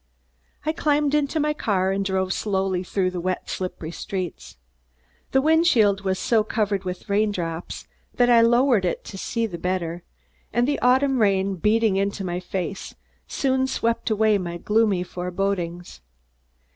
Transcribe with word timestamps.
I 0.65 0.71
climbed 0.73 1.13
into 1.13 1.39
my 1.39 1.53
car 1.53 1.91
and 1.91 2.03
drove 2.03 2.33
slowly 2.33 2.81
through 2.83 3.11
the 3.11 3.21
wet 3.21 3.47
slippery 3.51 3.91
streets. 3.91 4.57
The 5.29 5.43
windshield 5.43 6.01
was 6.01 6.17
so 6.17 6.43
covered 6.43 6.83
with 6.85 7.07
rain 7.07 7.31
drops 7.31 7.87
that 8.15 8.27
I 8.27 8.41
lowered 8.41 8.83
it 8.83 9.03
to 9.03 9.17
see 9.19 9.45
the 9.45 9.59
better, 9.59 10.01
and 10.51 10.67
the 10.67 10.79
autumn 10.79 11.19
rain, 11.21 11.53
beating 11.57 11.97
into 11.97 12.23
my 12.25 12.39
face, 12.39 12.95
soon 13.27 13.67
swept 13.67 14.09
away 14.09 14.39
my 14.39 14.57
gloomy 14.57 15.03
forebodings. 15.03 16.01